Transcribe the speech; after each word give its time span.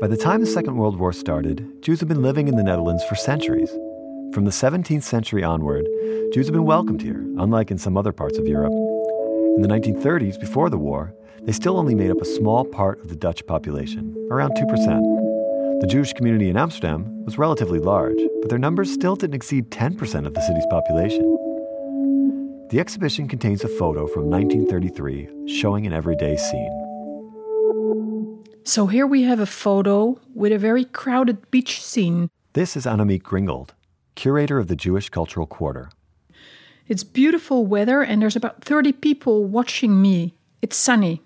By 0.00 0.06
the 0.06 0.16
time 0.16 0.40
the 0.40 0.46
Second 0.46 0.76
World 0.76 0.96
War 0.96 1.12
started, 1.12 1.82
Jews 1.82 1.98
had 1.98 2.08
been 2.08 2.22
living 2.22 2.46
in 2.46 2.54
the 2.54 2.62
Netherlands 2.62 3.02
for 3.08 3.16
centuries. 3.16 3.68
From 4.32 4.44
the 4.44 4.52
17th 4.52 5.02
century 5.02 5.42
onward, 5.42 5.88
Jews 6.32 6.46
have 6.46 6.52
been 6.52 6.64
welcomed 6.64 7.02
here, 7.02 7.18
unlike 7.36 7.72
in 7.72 7.78
some 7.78 7.96
other 7.96 8.12
parts 8.12 8.38
of 8.38 8.46
Europe. 8.46 8.72
In 9.56 9.62
the 9.62 9.66
1930s, 9.66 10.38
before 10.38 10.70
the 10.70 10.78
war, 10.78 11.12
they 11.42 11.50
still 11.50 11.76
only 11.76 11.96
made 11.96 12.12
up 12.12 12.20
a 12.20 12.24
small 12.24 12.64
part 12.64 13.00
of 13.00 13.08
the 13.08 13.16
Dutch 13.16 13.44
population, 13.46 14.14
around 14.30 14.52
2%. 14.52 15.80
The 15.80 15.88
Jewish 15.88 16.12
community 16.12 16.48
in 16.48 16.56
Amsterdam 16.56 17.24
was 17.24 17.36
relatively 17.36 17.80
large, 17.80 18.20
but 18.40 18.50
their 18.50 18.58
numbers 18.60 18.92
still 18.92 19.16
didn't 19.16 19.34
exceed 19.34 19.68
10% 19.72 20.26
of 20.28 20.34
the 20.34 20.42
city's 20.42 20.66
population. 20.70 21.24
The 22.70 22.78
exhibition 22.78 23.26
contains 23.26 23.64
a 23.64 23.68
photo 23.68 24.06
from 24.06 24.30
1933 24.30 25.48
showing 25.48 25.88
an 25.88 25.92
everyday 25.92 26.36
scene. 26.36 26.87
So 28.64 28.86
here 28.86 29.06
we 29.06 29.22
have 29.22 29.40
a 29.40 29.46
photo 29.46 30.20
with 30.34 30.52
a 30.52 30.58
very 30.58 30.84
crowded 30.84 31.50
beach 31.50 31.82
scene. 31.82 32.30
This 32.52 32.76
is 32.76 32.86
Annemiek 32.86 33.22
Gringold, 33.22 33.74
curator 34.14 34.58
of 34.58 34.68
the 34.68 34.76
Jewish 34.76 35.08
Cultural 35.08 35.46
Quarter. 35.46 35.90
It's 36.86 37.04
beautiful 37.04 37.66
weather, 37.66 38.02
and 38.02 38.20
there's 38.20 38.36
about 38.36 38.64
30 38.64 38.92
people 38.92 39.44
watching 39.44 40.00
me. 40.00 40.34
It's 40.62 40.76
sunny. 40.76 41.22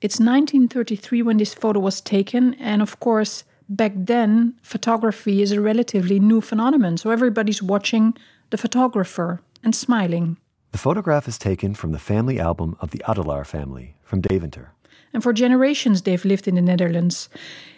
It's 0.00 0.20
1933 0.20 1.22
when 1.22 1.36
this 1.38 1.54
photo 1.54 1.80
was 1.80 2.00
taken, 2.00 2.54
and 2.54 2.82
of 2.82 3.00
course, 3.00 3.44
back 3.68 3.92
then, 3.94 4.54
photography 4.62 5.42
is 5.42 5.52
a 5.52 5.60
relatively 5.60 6.20
new 6.20 6.40
phenomenon, 6.40 6.96
so 6.96 7.10
everybody's 7.10 7.62
watching 7.62 8.16
the 8.50 8.58
photographer 8.58 9.40
and 9.62 9.74
smiling. 9.74 10.36
The 10.72 10.78
photograph 10.78 11.26
is 11.26 11.38
taken 11.38 11.74
from 11.74 11.92
the 11.92 11.98
family 11.98 12.38
album 12.38 12.76
of 12.80 12.90
the 12.90 13.02
Adelaar 13.08 13.44
family 13.44 13.96
from 14.02 14.20
Deventer 14.20 14.72
and 15.12 15.22
for 15.22 15.32
generations 15.32 16.02
they've 16.02 16.24
lived 16.24 16.48
in 16.48 16.54
the 16.54 16.62
Netherlands. 16.62 17.28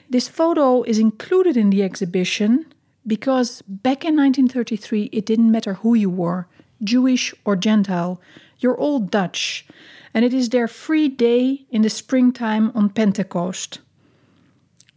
This 0.08 0.28
photo 0.28 0.82
is 0.82 0.98
included 0.98 1.56
in 1.56 1.70
the 1.70 1.82
exhibition 1.82 2.66
because 3.06 3.62
back 3.62 4.04
in 4.04 4.16
1933 4.16 5.10
it 5.12 5.26
didn't 5.26 5.50
matter 5.50 5.74
who 5.74 5.95
you 5.95 6.10
were, 6.10 6.46
Jewish 6.82 7.34
or 7.45 7.56
Gentile, 7.56 8.20
you're 8.59 8.76
all 8.76 8.98
Dutch, 8.98 9.66
and 10.12 10.24
it 10.24 10.34
is 10.34 10.48
their 10.48 10.68
free 10.68 11.09
day 11.09 11.64
in 11.70 11.82
the 11.82 11.90
springtime 11.90 12.72
on 12.74 12.90
Pentecost. 12.90 13.78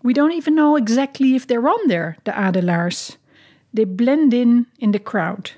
We 0.02 0.14
don't 0.14 0.34
even 0.34 0.56
know 0.56 0.76
exactly 0.76 1.36
if 1.36 1.48
they're 1.48 1.68
on 1.68 1.88
there, 1.88 2.18
the 2.26 2.32
Adelaars. 2.32 3.16
They 3.74 3.86
blend 3.86 4.34
in 4.34 4.68
in 4.78 4.92
the 4.92 5.00
crowd. 5.00 5.52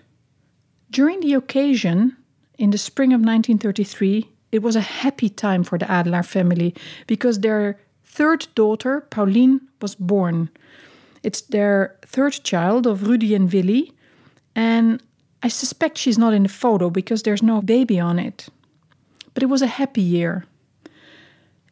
During 0.91 1.19
the 1.19 1.33
occasion, 1.33 2.15
in 2.57 2.69
the 2.69 2.77
spring 2.77 3.11
of 3.11 3.19
1933, 3.19 4.29
it 4.55 4.63
was 4.63 4.75
a 4.77 4.81
happy 5.03 5.29
time 5.29 5.63
for 5.63 5.77
the 5.77 5.91
Adelaar 5.91 6.23
family 6.23 6.73
because 7.07 7.41
their 7.41 7.77
third 8.05 8.47
daughter, 8.55 9.01
Pauline, 9.09 9.59
was 9.81 9.95
born. 9.95 10.49
It's 11.23 11.41
their 11.41 11.97
third 12.05 12.39
child 12.43 12.87
of 12.87 13.05
Rudy 13.05 13.35
and 13.35 13.51
Willy, 13.51 13.91
and 14.55 15.03
I 15.43 15.49
suspect 15.49 15.97
she's 15.97 16.17
not 16.17 16.33
in 16.33 16.43
the 16.43 16.49
photo 16.49 16.89
because 16.89 17.23
there's 17.23 17.43
no 17.43 17.61
baby 17.61 17.99
on 17.99 18.17
it. 18.17 18.47
But 19.33 19.43
it 19.43 19.47
was 19.47 19.61
a 19.61 19.67
happy 19.67 20.01
year. 20.01 20.45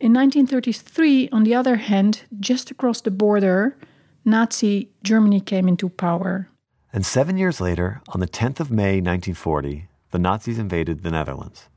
In 0.01 0.11
1933, 0.11 1.29
on 1.31 1.43
the 1.45 1.55
other 1.55 1.77
hand, 1.77 2.23
just 2.41 2.69
across 2.69 2.99
the 2.99 3.11
border, 3.11 3.77
Nazi 4.25 4.89
Germany 5.03 5.39
came 5.39 5.69
into 5.69 5.87
power. 5.87 6.49
And 6.91 7.05
seven 7.05 7.37
years 7.37 7.61
later, 7.61 8.01
on 8.09 8.19
the 8.19 8.27
10th 8.27 8.59
of 8.59 8.69
May 8.69 8.99
1940, 8.99 9.87
the 10.11 10.19
Nazis 10.19 10.59
invaded 10.59 11.03
the 11.03 11.11
Netherlands 11.11 11.69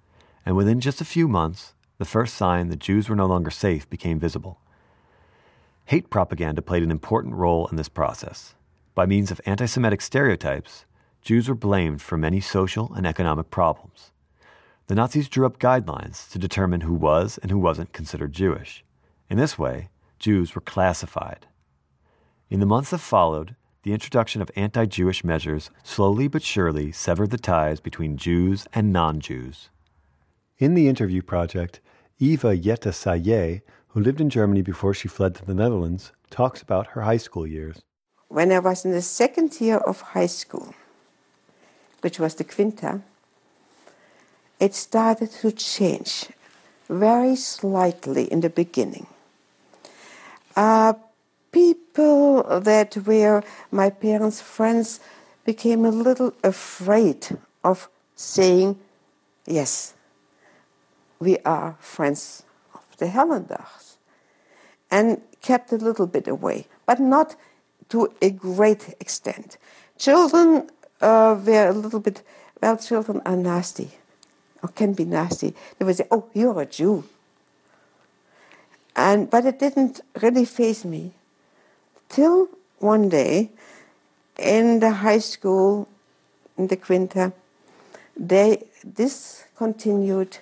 and 0.47 0.57
within 0.57 0.81
just 0.81 1.01
a 1.01 1.05
few 1.05 1.27
months, 1.27 1.75
the 1.99 2.05
first 2.05 2.35
sign 2.35 2.69
that 2.69 2.79
Jews 2.79 3.09
were 3.09 3.17
no 3.17 3.27
longer 3.27 3.51
safe 3.51 3.91
became 3.91 4.21
visible. 4.21 4.61
Hate 5.87 6.09
propaganda 6.09 6.63
played 6.63 6.85
an 6.85 6.91
important 6.91 7.35
role 7.35 7.67
in 7.67 7.77
this 7.77 7.89
process. 7.89 8.55
By 8.95 9.07
means 9.07 9.31
of 9.31 9.41
anti 9.45 9.67
Semitic 9.67 10.01
stereotypes, 10.01 10.85
Jews 11.21 11.49
were 11.49 11.57
blamed 11.57 12.01
for 12.01 12.17
many 12.17 12.41
social 12.41 12.95
and 12.95 13.07
economic 13.07 13.51
problems. 13.51 14.13
The 14.87 14.95
Nazis 14.95 15.29
drew 15.29 15.45
up 15.45 15.59
guidelines 15.59 16.31
to 16.31 16.39
determine 16.39 16.83
who 16.83 16.95
was 16.95 17.39
and 17.39 17.51
who 17.51 17.59
wasn't 17.59 17.93
considered 17.93 18.33
Jewish. 18.33 18.85
In 19.29 19.37
this 19.37 19.59
way, 19.59 19.91
Jews 20.21 20.55
were 20.55 20.61
classified. 20.61 21.47
In 22.49 22.61
the 22.61 22.67
months 22.67 22.91
that 22.91 22.99
followed, 22.99 23.57
the 23.83 23.93
introduction 23.93 24.41
of 24.41 24.51
anti 24.55 24.87
Jewish 24.87 25.25
measures 25.25 25.71
slowly 25.83 26.29
but 26.29 26.45
surely 26.45 26.93
severed 26.93 27.31
the 27.31 27.39
ties 27.39 27.81
between 27.81 28.17
Jews 28.17 28.67
and 28.73 28.93
non 28.93 29.19
Jews. 29.19 29.71
In 30.59 30.73
the 30.73 30.89
interview 30.89 31.21
project, 31.21 31.81
Eva 32.19 32.57
Jette 32.57 32.95
Saye, 32.95 33.61
who 33.89 34.01
lived 34.01 34.23
in 34.23 34.31
Germany 34.31 34.63
before 34.63 34.95
she 34.95 35.07
fled 35.07 35.35
to 35.35 35.45
the 35.45 35.53
Netherlands, 35.53 36.13
talks 36.31 36.63
about 36.63 36.89
her 36.89 37.03
high 37.03 37.19
school 37.19 37.47
years. 37.47 37.83
When 38.29 38.51
I 38.51 38.61
was 38.61 38.87
in 38.87 38.91
the 38.91 39.03
second 39.03 39.61
year 39.61 39.77
of 39.77 40.01
high 40.01 40.27
school, 40.27 40.75
which 42.01 42.19
was 42.19 42.37
the 42.37 42.45
Quinta, 42.45 43.03
it 44.59 44.75
started 44.75 45.31
to 45.43 45.53
change 45.53 46.29
very 46.89 47.37
slightly 47.37 48.25
in 48.25 48.41
the 48.41 48.49
beginning. 48.49 49.07
Uh, 50.57 50.95
people 51.53 52.61
that 52.61 52.97
were 53.05 53.45
my 53.71 53.91
parents' 53.91 54.41
friends 54.41 55.01
became 55.45 55.85
a 55.85 55.91
little 55.91 56.33
afraid 56.43 57.29
of 57.63 57.91
saying 58.15 58.79
yes 59.47 59.93
we 61.19 61.39
are 61.39 61.77
friends 61.81 62.45
of 62.75 62.97
the 62.99 63.07
Hellendags 63.07 63.97
and 64.91 65.21
kept 65.41 65.73
a 65.73 65.77
little 65.77 66.07
bit 66.07 66.29
away, 66.29 66.67
but 66.87 67.01
not 67.01 67.37
to 67.89 68.13
a 68.21 68.31
great 68.31 68.95
extent. 69.01 69.59
Children 69.99 70.69
uh, 71.01 71.39
were 71.45 71.69
a 71.69 71.73
little 71.73 72.01
bit, 72.01 72.23
well, 72.61 72.77
children 72.77 73.21
are 73.25 73.37
nasty 73.37 73.91
or 74.63 74.69
can 74.69 74.93
be 74.93 75.05
nasty. 75.05 75.55
They 75.79 75.85
would 75.85 75.97
say, 75.97 76.07
oh, 76.11 76.27
you're 76.35 76.61
a 76.61 76.67
Jew. 76.67 77.05
And, 78.95 79.29
but 79.31 79.45
it 79.45 79.59
didn't 79.59 80.01
really 80.23 80.45
faze 80.45 80.85
me. 80.85 81.13
Till 82.09 82.49
one 82.79 83.09
day 83.09 83.51
in 84.39 84.81
the 84.81 84.91
high 84.91 85.19
school, 85.19 85.89
in 86.57 86.69
the 86.69 86.77
Quinta, 86.77 87.33
they 88.17 88.65
discontinued 88.95 90.39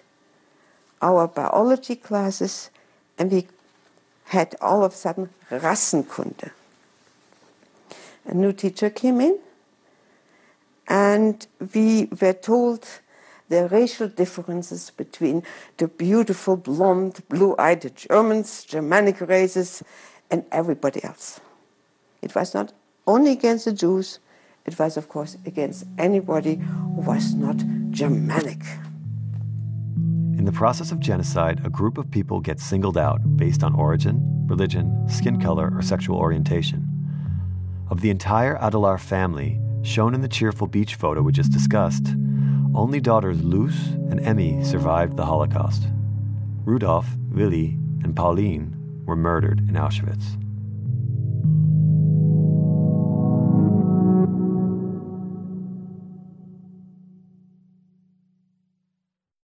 our 1.05 1.29
biology 1.29 1.97
classes 1.97 2.71
and 3.19 3.31
we 3.31 3.47
had 4.25 4.57
all 4.61 4.83
of 4.83 4.93
a 4.93 4.97
sudden 4.97 5.29
Rassenkunde. 5.51 6.51
A 8.25 8.35
new 8.35 8.53
teacher 8.53 8.89
came 8.89 9.21
in 9.21 9.39
and 10.89 11.47
we 11.75 12.09
were 12.21 12.33
told 12.33 12.89
the 13.51 13.69
racial 13.69 14.09
differences 14.09 14.91
between 14.91 15.43
the 15.77 15.89
beautiful 15.89 16.57
blonde, 16.57 17.23
blue-eyed 17.29 17.95
Germans, 17.95 18.65
Germanic 18.65 19.21
races, 19.21 19.83
and 20.31 20.45
everybody 20.51 21.05
else. 21.05 21.39
It 22.23 22.35
was 22.35 22.55
not 22.55 22.73
only 23.07 23.33
against 23.33 23.67
the 23.67 23.73
Jews, 23.73 24.19
it 24.65 24.79
was, 24.79 24.97
of 24.97 25.11
course, 25.11 25.37
against 25.45 25.85
anybody 25.99 26.55
who 26.55 27.03
was 27.03 27.35
not 27.35 27.63
Germanic. 27.91 28.63
In 30.45 30.53
the 30.53 30.59
process 30.59 30.93
of 30.93 31.01
genocide, 31.01 31.63
a 31.65 31.71
group 31.71 31.97
of 31.97 32.11
people 32.11 32.39
gets 32.39 32.63
singled 32.63 32.99
out 32.99 33.39
based 33.39 33.65
on 33.65 33.75
origin, 33.75 34.21
religion, 34.47 35.09
skin 35.09 35.41
color, 35.41 35.73
or 35.75 35.81
sexual 35.81 36.19
orientation. 36.19 36.87
Of 37.89 38.03
the 38.03 38.11
entire 38.11 38.59
Adelaar 38.59 38.99
family, 38.99 39.59
shown 39.81 40.15
in 40.15 40.21
the 40.21 40.29
cheerful 40.29 40.67
beach 40.67 40.97
photo 40.97 41.23
we 41.23 41.33
just 41.33 41.51
discussed, 41.51 42.09
only 42.75 43.01
daughters 43.01 43.43
Loes 43.43 43.75
and 44.11 44.21
Emmy 44.21 44.63
survived 44.63 45.17
the 45.17 45.25
Holocaust. 45.25 45.89
Rudolf, 46.67 47.09
Willy, 47.31 47.79
and 48.03 48.15
Pauline 48.15 48.77
were 49.07 49.17
murdered 49.17 49.61
in 49.61 49.77
Auschwitz. 49.77 50.39